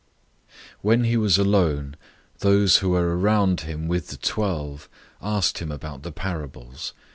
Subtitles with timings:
[0.49, 1.95] 004:010 When he was alone,
[2.39, 4.89] those who were around him with the twelve
[5.21, 6.93] asked him about the parables.